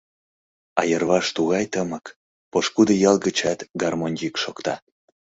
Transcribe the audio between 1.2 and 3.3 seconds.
тугай тымык, пошкудо ял